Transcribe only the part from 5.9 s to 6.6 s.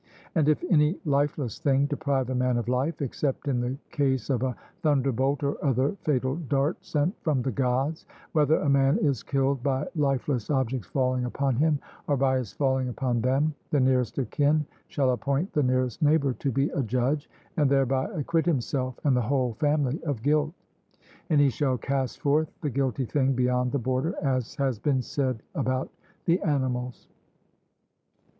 fatal